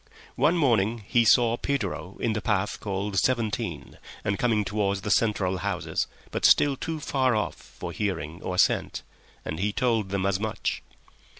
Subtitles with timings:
[0.35, 5.59] One morning he saw Pedro in the path called Seventeen and coming towards the central
[5.59, 9.03] houses, but still too far off for hearing or scent,
[9.45, 10.81] and he told them as much.